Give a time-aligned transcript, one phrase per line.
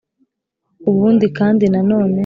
[0.89, 2.19] ubundi kandi na none,